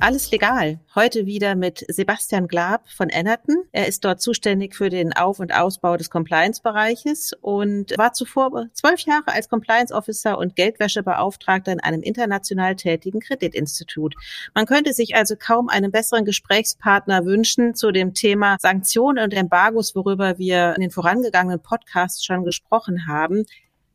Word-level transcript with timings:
alles 0.00 0.30
legal. 0.30 0.78
Heute 0.94 1.26
wieder 1.26 1.54
mit 1.54 1.84
Sebastian 1.88 2.46
Glab 2.46 2.88
von 2.88 3.08
Ennerton. 3.10 3.64
Er 3.72 3.88
ist 3.88 4.04
dort 4.04 4.20
zuständig 4.22 4.74
für 4.74 4.90
den 4.90 5.12
Auf- 5.12 5.40
und 5.40 5.52
Ausbau 5.52 5.96
des 5.96 6.08
Compliance-Bereiches 6.08 7.32
und 7.40 7.96
war 7.98 8.12
zuvor 8.12 8.68
zwölf 8.72 9.00
Jahre 9.00 9.28
als 9.28 9.48
Compliance 9.48 9.92
Officer 9.92 10.38
und 10.38 10.56
Geldwäschebeauftragter 10.56 11.72
in 11.72 11.80
einem 11.80 12.02
international 12.02 12.76
tätigen 12.76 13.20
Kreditinstitut. 13.20 14.14
Man 14.54 14.66
könnte 14.66 14.92
sich 14.92 15.16
also 15.16 15.34
kaum 15.36 15.68
einen 15.68 15.90
besseren 15.90 16.24
Gesprächspartner 16.24 17.24
wünschen 17.24 17.74
zu 17.74 17.90
dem 17.90 18.14
Thema 18.14 18.56
Sanktionen 18.60 19.24
und 19.24 19.34
Embargos, 19.34 19.94
worüber 19.94 20.38
wir 20.38 20.74
in 20.76 20.82
den 20.82 20.90
vorangegangenen 20.90 21.60
Podcasts 21.60 22.24
schon 22.24 22.44
gesprochen 22.44 23.06
haben. 23.08 23.44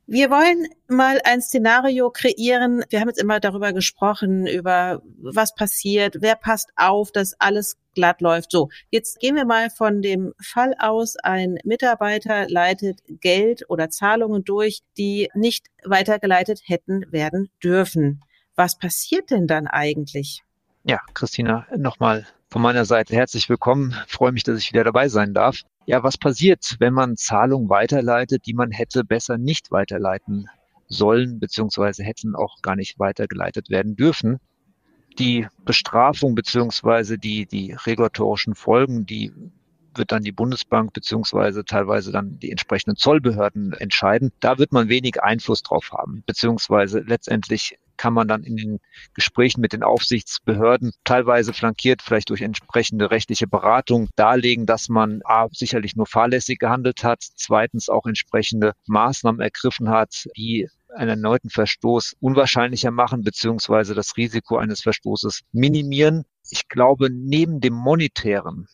Wir 0.05 0.29
wollen 0.29 0.67
mal 0.89 1.21
ein 1.23 1.41
Szenario 1.41 2.09
kreieren. 2.09 2.83
Wir 2.89 2.99
haben 2.99 3.07
jetzt 3.07 3.21
immer 3.21 3.39
darüber 3.39 3.71
gesprochen, 3.71 4.45
über 4.47 5.01
was 5.21 5.55
passiert, 5.55 6.17
wer 6.19 6.35
passt 6.35 6.71
auf, 6.75 7.11
dass 7.13 7.39
alles 7.39 7.77
glatt 7.95 8.19
läuft. 8.19 8.51
So, 8.51 8.69
jetzt 8.89 9.19
gehen 9.19 9.35
wir 9.35 9.45
mal 9.45 9.69
von 9.69 10.01
dem 10.01 10.33
Fall 10.41 10.75
aus, 10.77 11.15
ein 11.23 11.57
Mitarbeiter 11.63 12.49
leitet 12.49 12.99
Geld 13.07 13.63
oder 13.69 13.89
Zahlungen 13.89 14.43
durch, 14.43 14.81
die 14.97 15.29
nicht 15.35 15.67
weitergeleitet 15.85 16.63
hätten 16.65 17.05
werden 17.11 17.49
dürfen. 17.63 18.21
Was 18.55 18.77
passiert 18.77 19.31
denn 19.31 19.47
dann 19.47 19.67
eigentlich? 19.67 20.43
Ja, 20.83 20.99
Christina, 21.13 21.65
nochmal 21.77 22.27
von 22.53 22.61
meiner 22.61 22.85
Seite 22.85 23.15
herzlich 23.15 23.49
willkommen. 23.49 23.95
Freue 24.07 24.31
mich, 24.31 24.43
dass 24.43 24.59
ich 24.59 24.71
wieder 24.71 24.83
dabei 24.83 25.09
sein 25.09 25.33
darf. 25.33 25.61
Ja, 25.87 26.03
was 26.03 26.19
passiert, 26.19 26.75
wenn 26.77 26.93
man 26.93 27.17
Zahlungen 27.17 27.67
weiterleitet, 27.67 28.45
die 28.45 28.53
man 28.53 28.69
hätte 28.69 29.03
besser 29.03 29.39
nicht 29.39 29.71
weiterleiten 29.71 30.45
sollen, 30.87 31.39
beziehungsweise 31.39 32.03
hätten 32.03 32.35
auch 32.35 32.61
gar 32.61 32.75
nicht 32.75 32.99
weitergeleitet 32.99 33.71
werden 33.71 33.95
dürfen? 33.95 34.37
Die 35.17 35.47
Bestrafung 35.65 36.35
beziehungsweise 36.35 37.17
die, 37.17 37.47
die 37.47 37.75
regulatorischen 37.87 38.53
Folgen, 38.53 39.07
die 39.07 39.33
wird 39.95 40.11
dann 40.11 40.21
die 40.21 40.31
Bundesbank 40.31 40.93
beziehungsweise 40.93 41.65
teilweise 41.65 42.11
dann 42.11 42.37
die 42.37 42.51
entsprechenden 42.51 42.97
Zollbehörden 42.97 43.73
entscheiden. 43.73 44.31
Da 44.41 44.59
wird 44.59 44.71
man 44.71 44.89
wenig 44.89 45.23
Einfluss 45.23 45.63
drauf 45.63 45.89
haben, 45.91 46.21
beziehungsweise 46.27 46.99
letztendlich 46.99 47.79
kann 47.97 48.13
man 48.13 48.27
dann 48.27 48.43
in 48.43 48.57
den 48.57 48.79
Gesprächen 49.13 49.61
mit 49.61 49.73
den 49.73 49.83
Aufsichtsbehörden 49.83 50.91
teilweise 51.03 51.53
flankiert 51.53 52.01
vielleicht 52.01 52.29
durch 52.29 52.41
entsprechende 52.41 53.11
rechtliche 53.11 53.47
Beratung 53.47 54.09
darlegen, 54.15 54.65
dass 54.65 54.89
man 54.89 55.21
A, 55.25 55.47
sicherlich 55.51 55.95
nur 55.95 56.07
fahrlässig 56.07 56.59
gehandelt 56.59 57.03
hat, 57.03 57.23
zweitens 57.35 57.89
auch 57.89 58.05
entsprechende 58.05 58.73
Maßnahmen 58.87 59.41
ergriffen 59.41 59.89
hat, 59.89 60.27
die 60.37 60.69
einen 60.95 61.09
erneuten 61.09 61.49
Verstoß 61.49 62.15
unwahrscheinlicher 62.19 62.91
machen, 62.91 63.23
beziehungsweise 63.23 63.95
das 63.95 64.15
Risiko 64.17 64.57
eines 64.57 64.81
Verstoßes 64.81 65.41
minimieren. 65.51 66.25
Ich 66.49 66.67
glaube, 66.67 67.09
neben 67.09 67.61
dem 67.61 67.73
monetären 67.73 68.67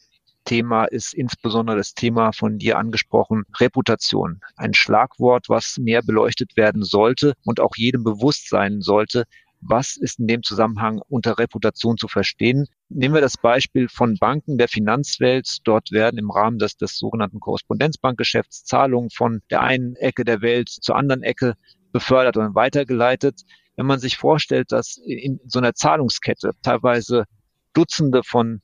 Thema 0.50 0.86
ist 0.86 1.14
insbesondere 1.14 1.78
das 1.78 1.94
Thema 1.94 2.31
von 2.31 2.58
dir 2.58 2.80
angesprochen, 2.80 3.44
Reputation. 3.59 4.42
Ein 4.56 4.73
Schlagwort, 4.73 5.47
was 5.47 5.78
mehr 5.78 6.02
beleuchtet 6.02 6.58
werden 6.58 6.81
sollte 6.81 7.33
und 7.45 7.59
auch 7.59 7.75
jedem 7.75 8.03
bewusst 8.03 8.50
sein 8.50 8.81
sollte, 8.81 9.25
was 9.61 9.95
ist 9.95 10.17
in 10.17 10.25
dem 10.25 10.41
Zusammenhang 10.41 11.02
unter 11.08 11.38
Reputation 11.38 11.97
zu 11.97 12.08
verstehen? 12.08 12.66
Nehmen 12.88 13.13
wir 13.13 13.22
das 13.22 13.38
Beispiel 13.38 13.90
von 13.90 14.16
Banken 14.16 14.57
der 14.57 14.69
Finanzwelt. 14.69 15.59
Dort 15.66 15.91
werden 15.91 16.18
im 16.18 16.31
Rahmen 16.31 16.57
des, 16.57 16.78
des 16.78 16.97
sogenannten 16.97 17.40
Korrespondenzbankgeschäfts 17.40 18.63
Zahlungen 18.63 19.12
von 19.12 19.41
der 19.52 19.62
einen 19.62 19.96
Ecke 19.97 20.23
der 20.23 20.41
Welt 20.41 20.69
zur 20.69 20.96
anderen 20.96 21.22
Ecke 21.22 21.53
befördert 21.91 22.38
und 22.38 22.56
weitergeleitet. 22.56 23.41
Wenn 23.75 23.85
man 23.85 24.00
sich 24.00 24.18
vorstellt, 24.18 24.72
dass 24.72 24.97
in 24.97 25.40
so 25.46 25.59
einer 25.59 25.75
Zahlungskette 25.75 26.53
teilweise 26.63 27.25
Dutzende 27.73 28.23
von 28.23 28.62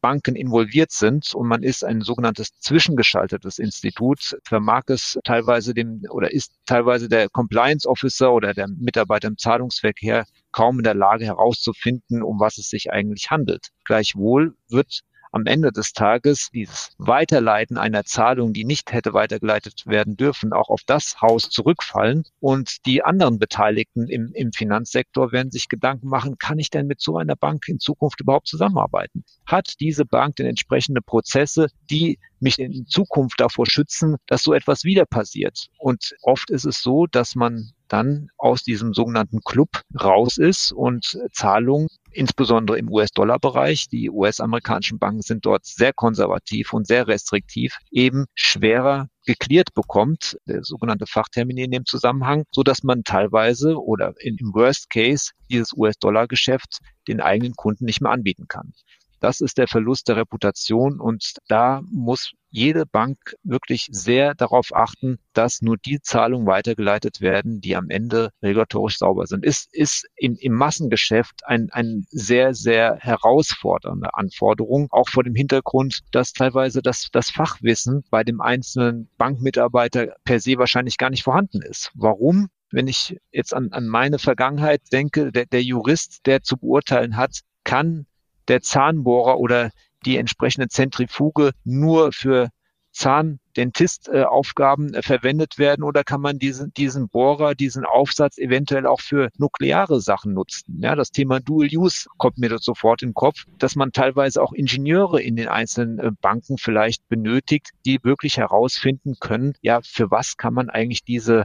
Banken 0.00 0.36
involviert 0.36 0.90
sind 0.92 1.34
und 1.34 1.48
man 1.48 1.62
ist 1.62 1.84
ein 1.84 2.00
sogenanntes 2.00 2.58
zwischengeschaltetes 2.58 3.58
Institut, 3.58 4.38
vermag 4.44 4.84
es 4.86 5.18
teilweise 5.24 5.74
dem 5.74 6.02
oder 6.10 6.32
ist 6.32 6.52
teilweise 6.66 7.08
der 7.08 7.28
Compliance 7.28 7.88
Officer 7.88 8.32
oder 8.32 8.54
der 8.54 8.68
Mitarbeiter 8.68 9.28
im 9.28 9.38
Zahlungsverkehr 9.38 10.24
kaum 10.52 10.78
in 10.78 10.84
der 10.84 10.94
Lage 10.94 11.24
herauszufinden, 11.24 12.22
um 12.22 12.40
was 12.40 12.58
es 12.58 12.68
sich 12.68 12.90
eigentlich 12.90 13.30
handelt. 13.30 13.68
Gleichwohl 13.84 14.56
wird 14.68 15.02
am 15.32 15.46
Ende 15.46 15.72
des 15.72 15.92
Tages 15.92 16.50
dieses 16.52 16.92
Weiterleiten 16.98 17.78
einer 17.78 18.04
Zahlung, 18.04 18.52
die 18.52 18.64
nicht 18.64 18.92
hätte 18.92 19.12
weitergeleitet 19.12 19.86
werden 19.86 20.16
dürfen, 20.16 20.52
auch 20.52 20.68
auf 20.68 20.82
das 20.86 21.20
Haus 21.20 21.50
zurückfallen. 21.50 22.24
Und 22.40 22.86
die 22.86 23.02
anderen 23.02 23.38
Beteiligten 23.38 24.08
im, 24.08 24.32
im 24.34 24.52
Finanzsektor 24.52 25.32
werden 25.32 25.50
sich 25.50 25.68
Gedanken 25.68 26.08
machen, 26.08 26.38
kann 26.38 26.58
ich 26.58 26.70
denn 26.70 26.86
mit 26.86 27.00
so 27.00 27.16
einer 27.16 27.36
Bank 27.36 27.68
in 27.68 27.78
Zukunft 27.78 28.20
überhaupt 28.20 28.48
zusammenarbeiten? 28.48 29.24
Hat 29.46 29.74
diese 29.80 30.04
Bank 30.04 30.36
denn 30.36 30.46
entsprechende 30.46 31.02
Prozesse, 31.02 31.68
die 31.90 32.18
mich 32.40 32.58
in 32.58 32.86
Zukunft 32.86 33.40
davor 33.40 33.66
schützen, 33.66 34.16
dass 34.26 34.42
so 34.42 34.52
etwas 34.52 34.84
wieder 34.84 35.06
passiert? 35.06 35.68
Und 35.78 36.14
oft 36.22 36.50
ist 36.50 36.64
es 36.64 36.80
so, 36.80 37.06
dass 37.06 37.34
man 37.34 37.72
dann 37.88 38.28
aus 38.36 38.62
diesem 38.62 38.94
sogenannten 38.94 39.40
Club 39.40 39.82
raus 40.00 40.38
ist 40.38 40.72
und 40.72 41.18
Zahlungen 41.32 41.88
insbesondere 42.12 42.78
im 42.78 42.90
US-Dollar-Bereich, 42.90 43.88
die 43.88 44.10
US-amerikanischen 44.10 44.98
Banken 44.98 45.22
sind 45.22 45.46
dort 45.46 45.64
sehr 45.64 45.92
konservativ 45.92 46.72
und 46.72 46.86
sehr 46.86 47.06
restriktiv, 47.06 47.76
eben 47.90 48.26
schwerer 48.34 49.08
geklärt 49.26 49.74
bekommt, 49.74 50.38
der 50.46 50.64
sogenannte 50.64 51.06
Fachtermin 51.06 51.58
in 51.58 51.70
dem 51.70 51.84
Zusammenhang, 51.84 52.44
so 52.50 52.62
dass 52.62 52.82
man 52.82 53.04
teilweise 53.04 53.76
oder 53.80 54.14
in, 54.20 54.36
im 54.38 54.54
Worst 54.54 54.90
Case 54.90 55.32
dieses 55.50 55.72
US-Dollar-Geschäft 55.74 56.78
den 57.06 57.20
eigenen 57.20 57.54
Kunden 57.54 57.84
nicht 57.84 58.00
mehr 58.00 58.12
anbieten 58.12 58.46
kann. 58.48 58.72
Das 59.20 59.40
ist 59.40 59.58
der 59.58 59.68
Verlust 59.68 60.08
der 60.08 60.16
Reputation 60.16 61.00
und 61.00 61.34
da 61.48 61.82
muss 61.90 62.32
jede 62.50 62.86
Bank 62.86 63.18
wirklich 63.42 63.88
sehr 63.90 64.34
darauf 64.34 64.74
achten, 64.74 65.18
dass 65.32 65.60
nur 65.60 65.76
die 65.76 66.00
Zahlungen 66.00 66.46
weitergeleitet 66.46 67.20
werden, 67.20 67.60
die 67.60 67.76
am 67.76 67.90
Ende 67.90 68.30
regulatorisch 68.42 68.98
sauber 68.98 69.26
sind. 69.26 69.44
Ist, 69.44 69.68
ist 69.72 70.06
in, 70.16 70.36
im 70.36 70.54
Massengeschäft 70.54 71.46
ein, 71.46 71.68
ein 71.72 72.06
sehr, 72.10 72.54
sehr 72.54 72.96
herausfordernde 73.00 74.14
Anforderung, 74.14 74.88
auch 74.90 75.08
vor 75.08 75.24
dem 75.24 75.34
Hintergrund, 75.34 76.00
dass 76.12 76.32
teilweise 76.32 76.80
das, 76.80 77.08
das 77.12 77.30
Fachwissen 77.30 78.04
bei 78.10 78.24
dem 78.24 78.40
einzelnen 78.40 79.10
Bankmitarbeiter 79.18 80.14
per 80.24 80.40
se 80.40 80.58
wahrscheinlich 80.58 80.96
gar 80.96 81.10
nicht 81.10 81.24
vorhanden 81.24 81.62
ist. 81.62 81.90
Warum? 81.94 82.48
Wenn 82.70 82.86
ich 82.86 83.16
jetzt 83.32 83.54
an, 83.54 83.72
an 83.72 83.86
meine 83.86 84.18
Vergangenheit 84.18 84.82
denke, 84.92 85.32
der, 85.32 85.46
der 85.46 85.62
Jurist, 85.62 86.26
der 86.26 86.42
zu 86.42 86.58
beurteilen 86.58 87.16
hat, 87.16 87.40
kann 87.64 88.06
der 88.48 88.62
Zahnbohrer 88.62 89.38
oder 89.38 89.70
die 90.04 90.16
entsprechende 90.16 90.68
Zentrifuge 90.68 91.52
nur 91.64 92.12
für 92.12 92.48
Zahndentistaufgaben 92.92 94.94
äh, 94.94 95.02
verwendet 95.02 95.58
werden 95.58 95.84
oder 95.84 96.02
kann 96.02 96.20
man 96.20 96.38
diesen, 96.38 96.72
diesen 96.74 97.08
Bohrer, 97.08 97.54
diesen 97.54 97.84
Aufsatz 97.84 98.38
eventuell 98.38 98.86
auch 98.86 99.00
für 99.00 99.28
nukleare 99.36 100.00
Sachen 100.00 100.34
nutzen? 100.34 100.80
Ja, 100.82 100.96
das 100.96 101.12
Thema 101.12 101.38
Dual 101.38 101.68
Use 101.72 102.08
kommt 102.16 102.38
mir 102.38 102.58
sofort 102.58 103.02
den 103.02 103.14
Kopf, 103.14 103.44
dass 103.58 103.76
man 103.76 103.92
teilweise 103.92 104.42
auch 104.42 104.52
Ingenieure 104.52 105.22
in 105.22 105.36
den 105.36 105.46
einzelnen 105.48 106.00
äh, 106.00 106.10
Banken 106.20 106.58
vielleicht 106.58 107.06
benötigt, 107.08 107.70
die 107.86 108.00
wirklich 108.02 108.38
herausfinden 108.38 109.14
können, 109.20 109.52
ja, 109.60 109.80
für 109.82 110.10
was 110.10 110.36
kann 110.36 110.54
man 110.54 110.68
eigentlich 110.68 111.04
diese 111.04 111.44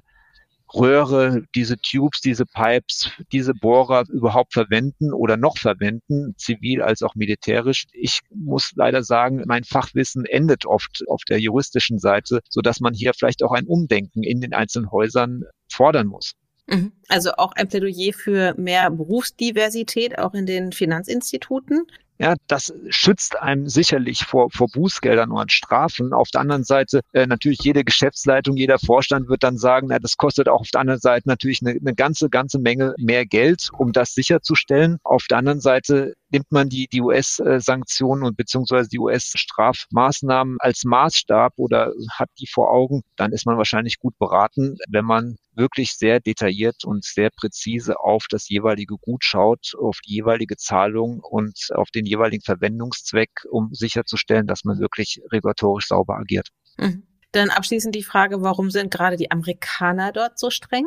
Röhre, 0.73 1.43
diese 1.55 1.77
Tubes, 1.77 2.21
diese 2.21 2.45
Pipes, 2.45 3.11
diese 3.31 3.53
Bohrer 3.53 4.05
überhaupt 4.09 4.53
verwenden 4.53 5.13
oder 5.13 5.37
noch 5.37 5.57
verwenden, 5.57 6.33
zivil 6.37 6.81
als 6.81 7.03
auch 7.03 7.15
militärisch. 7.15 7.85
Ich 7.91 8.21
muss 8.33 8.71
leider 8.75 9.03
sagen, 9.03 9.43
mein 9.45 9.63
Fachwissen 9.63 10.25
endet 10.25 10.65
oft 10.65 11.03
auf 11.07 11.21
der 11.29 11.39
juristischen 11.39 11.99
Seite, 11.99 12.41
so 12.49 12.61
dass 12.61 12.79
man 12.79 12.93
hier 12.93 13.13
vielleicht 13.13 13.43
auch 13.43 13.51
ein 13.51 13.67
Umdenken 13.67 14.23
in 14.23 14.41
den 14.41 14.53
einzelnen 14.53 14.91
Häusern 14.91 15.43
fordern 15.69 16.07
muss. 16.07 16.33
Mhm. 16.67 16.93
Also 17.07 17.31
auch 17.33 17.51
ein 17.53 17.67
Plädoyer 17.67 18.13
für 18.13 18.55
mehr 18.57 18.89
Berufsdiversität 18.89 20.17
auch 20.17 20.33
in 20.33 20.45
den 20.45 20.71
Finanzinstituten. 20.71 21.85
Ja, 22.23 22.35
das 22.47 22.73
schützt 22.87 23.37
einem 23.37 23.67
sicherlich 23.67 24.19
vor, 24.19 24.49
vor 24.49 24.69
Bußgeldern 24.69 25.29
und 25.29 25.51
Strafen. 25.51 26.13
Auf 26.13 26.29
der 26.29 26.39
anderen 26.39 26.63
Seite 26.63 27.01
äh, 27.11 27.27
natürlich 27.27 27.59
jede 27.63 27.83
Geschäftsleitung, 27.83 28.55
jeder 28.55 28.79
Vorstand 28.79 29.27
wird 29.27 29.43
dann 29.43 29.57
sagen, 29.57 29.87
na, 29.89 29.99
das 29.99 30.15
kostet 30.15 30.47
auch 30.47 30.61
auf 30.61 30.69
der 30.71 30.79
anderen 30.79 31.01
Seite 31.01 31.27
natürlich 31.27 31.59
eine, 31.61 31.71
eine 31.71 31.93
ganze, 31.93 32.29
ganze 32.29 32.59
Menge 32.59 32.95
mehr 32.97 33.25
Geld, 33.25 33.71
um 33.77 33.91
das 33.91 34.13
sicherzustellen. 34.13 34.99
Auf 35.03 35.25
der 35.29 35.39
anderen 35.39 35.59
Seite 35.59 36.13
nimmt 36.29 36.49
man 36.49 36.69
die, 36.69 36.87
die 36.87 37.01
US-Sanktionen 37.01 38.23
und 38.23 38.37
beziehungsweise 38.37 38.87
die 38.87 38.99
US-Strafmaßnahmen 38.99 40.55
als 40.61 40.85
Maßstab 40.85 41.55
oder 41.57 41.91
hat 42.09 42.29
die 42.39 42.47
vor 42.47 42.71
Augen, 42.71 43.01
dann 43.17 43.33
ist 43.33 43.45
man 43.45 43.57
wahrscheinlich 43.57 43.99
gut 43.99 44.17
beraten, 44.17 44.77
wenn 44.87 45.03
man 45.03 45.35
wirklich 45.55 45.93
sehr 45.93 46.19
detailliert 46.19 46.83
und 46.83 47.03
sehr 47.03 47.29
präzise 47.29 47.99
auf 47.99 48.25
das 48.29 48.49
jeweilige 48.49 48.95
Gut 48.95 49.23
schaut, 49.23 49.73
auf 49.77 49.99
die 50.05 50.13
jeweilige 50.15 50.57
Zahlung 50.57 51.19
und 51.19 51.69
auf 51.73 51.89
den 51.91 52.05
jeweiligen 52.05 52.43
Verwendungszweck, 52.43 53.45
um 53.49 53.69
sicherzustellen, 53.73 54.47
dass 54.47 54.63
man 54.63 54.79
wirklich 54.79 55.21
regulatorisch 55.31 55.87
sauber 55.87 56.17
agiert. 56.17 56.49
Mhm. 56.77 57.03
Dann 57.31 57.49
abschließend 57.49 57.95
die 57.95 58.03
Frage, 58.03 58.41
warum 58.41 58.69
sind 58.69 58.91
gerade 58.91 59.17
die 59.17 59.31
Amerikaner 59.31 60.11
dort 60.11 60.37
so 60.37 60.49
streng? 60.49 60.85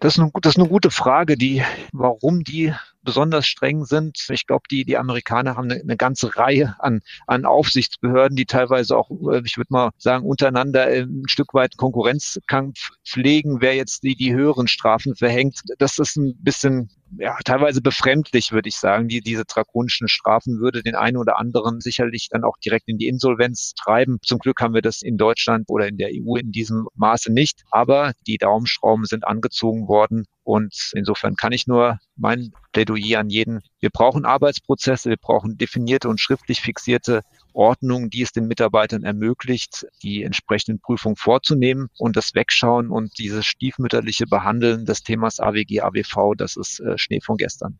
Das 0.00 0.14
ist, 0.14 0.20
eine, 0.20 0.30
das 0.40 0.54
ist 0.54 0.58
eine 0.58 0.68
gute 0.68 0.90
Frage, 0.90 1.36
die, 1.36 1.62
warum 1.92 2.44
die 2.44 2.72
besonders 3.02 3.46
streng 3.46 3.84
sind. 3.84 4.26
Ich 4.30 4.46
glaube, 4.46 4.64
die, 4.70 4.84
die 4.84 4.96
Amerikaner 4.96 5.56
haben 5.56 5.70
eine, 5.70 5.80
eine, 5.80 5.96
ganze 5.96 6.36
Reihe 6.36 6.76
an, 6.78 7.00
an 7.26 7.44
Aufsichtsbehörden, 7.44 8.36
die 8.36 8.46
teilweise 8.46 8.96
auch, 8.96 9.10
äh, 9.30 9.42
ich 9.44 9.56
würde 9.56 9.72
mal 9.72 9.90
sagen, 9.98 10.24
untereinander 10.24 10.86
ein 10.86 11.24
Stück 11.26 11.54
weit 11.54 11.76
Konkurrenzkampf 11.76 12.90
pflegen, 13.04 13.60
wer 13.60 13.74
jetzt 13.74 14.02
die, 14.02 14.14
die 14.14 14.34
höheren 14.34 14.68
Strafen 14.68 15.14
verhängt. 15.14 15.60
Das 15.78 15.98
ist 15.98 16.16
ein 16.16 16.34
bisschen 16.38 16.90
ja, 17.18 17.36
teilweise 17.44 17.82
befremdlich, 17.82 18.52
würde 18.52 18.68
ich 18.68 18.76
sagen. 18.76 19.08
Die, 19.08 19.20
diese 19.20 19.44
drakonischen 19.44 20.08
Strafen 20.08 20.60
würde 20.60 20.82
den 20.82 20.94
einen 20.94 21.16
oder 21.16 21.38
anderen 21.38 21.80
sicherlich 21.80 22.28
dann 22.30 22.44
auch 22.44 22.56
direkt 22.58 22.88
in 22.88 22.98
die 22.98 23.08
Insolvenz 23.08 23.74
treiben. 23.74 24.18
Zum 24.22 24.38
Glück 24.38 24.60
haben 24.60 24.74
wir 24.74 24.82
das 24.82 25.02
in 25.02 25.16
Deutschland 25.16 25.64
oder 25.68 25.88
in 25.88 25.98
der 25.98 26.10
EU 26.12 26.36
in 26.36 26.52
diesem 26.52 26.88
Maße 26.94 27.32
nicht. 27.32 27.64
Aber 27.70 28.12
die 28.26 28.38
Daumenschrauben 28.38 29.04
sind 29.04 29.26
angezogen 29.26 29.88
worden. 29.88 30.24
Und 30.44 30.90
insofern 30.94 31.36
kann 31.36 31.52
ich 31.52 31.66
nur 31.66 31.98
mein 32.16 32.52
Plädoyer 32.72 33.20
an 33.20 33.30
jeden, 33.30 33.60
wir 33.80 33.90
brauchen 33.90 34.24
Arbeitsprozesse, 34.24 35.10
wir 35.10 35.16
brauchen 35.16 35.56
definierte 35.56 36.08
und 36.08 36.20
schriftlich 36.20 36.60
fixierte 36.60 37.22
Ordnungen, 37.52 38.10
die 38.10 38.22
es 38.22 38.32
den 38.32 38.48
Mitarbeitern 38.48 39.04
ermöglicht, 39.04 39.86
die 40.02 40.22
entsprechenden 40.22 40.80
Prüfungen 40.80 41.16
vorzunehmen 41.16 41.88
und 41.98 42.16
das 42.16 42.34
Wegschauen 42.34 42.90
und 42.90 43.18
dieses 43.18 43.46
stiefmütterliche 43.46 44.26
Behandeln 44.26 44.84
des 44.84 45.02
Themas 45.02 45.38
AWG, 45.38 45.80
AWV, 45.80 46.34
das 46.36 46.56
ist 46.56 46.80
äh, 46.80 46.98
Schnee 46.98 47.20
von 47.20 47.36
gestern. 47.36 47.78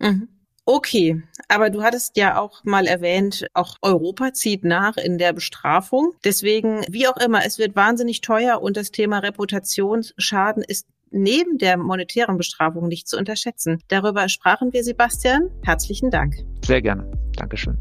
Mhm. 0.00 0.28
Okay, 0.64 1.20
aber 1.48 1.70
du 1.70 1.82
hattest 1.82 2.16
ja 2.16 2.38
auch 2.38 2.62
mal 2.62 2.86
erwähnt, 2.86 3.46
auch 3.52 3.78
Europa 3.82 4.32
zieht 4.32 4.62
nach 4.64 4.96
in 4.96 5.18
der 5.18 5.32
Bestrafung. 5.32 6.12
Deswegen, 6.24 6.84
wie 6.88 7.08
auch 7.08 7.16
immer, 7.16 7.44
es 7.44 7.58
wird 7.58 7.74
wahnsinnig 7.74 8.20
teuer 8.20 8.62
und 8.62 8.76
das 8.76 8.92
Thema 8.92 9.18
Reputationsschaden 9.18 10.62
ist 10.62 10.86
neben 11.12 11.58
der 11.58 11.76
monetären 11.76 12.36
Bestrafung 12.36 12.88
nicht 12.88 13.08
zu 13.08 13.16
unterschätzen. 13.18 13.78
Darüber 13.88 14.28
sprachen 14.28 14.72
wir, 14.72 14.84
Sebastian. 14.84 15.50
Herzlichen 15.62 16.10
Dank. 16.10 16.34
Sehr 16.64 16.82
gerne. 16.82 17.10
Dankeschön. 17.36 17.78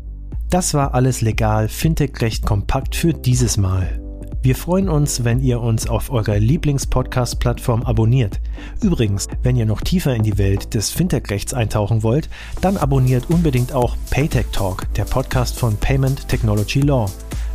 Das 0.50 0.74
war 0.74 0.94
alles 0.94 1.22
legal, 1.22 1.70
Fintech-Recht 1.70 2.46
kompakt 2.46 2.96
für 2.96 3.14
dieses 3.14 3.58
Mal. 3.58 4.02
Wir 4.44 4.56
freuen 4.56 4.90
uns, 4.90 5.24
wenn 5.24 5.40
ihr 5.40 5.62
uns 5.62 5.88
auf 5.88 6.10
eurer 6.10 6.40
Lieblings-Podcast-Plattform 6.40 7.84
abonniert. 7.84 8.42
Übrigens, 8.82 9.28
wenn 9.44 9.56
ihr 9.56 9.68
noch 9.68 9.82
tiefer 9.82 10.16
in 10.16 10.24
die 10.24 10.40
Welt 10.40 10.74
des 10.74 10.90
Fintech-Rechts 10.90 11.54
eintauchen 11.54 12.02
wollt, 12.02 12.28
dann 12.60 12.76
abonniert 12.76 13.30
unbedingt 13.30 13.72
auch 13.72 13.96
Paytech 14.10 14.48
Talk, 14.52 14.92
der 14.96 15.06
Podcast 15.06 15.60
von 15.60 15.78
Payment 15.78 16.28
Technology 16.28 16.82
Law. 16.82 17.06